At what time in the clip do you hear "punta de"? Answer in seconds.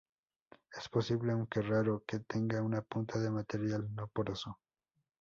2.81-3.29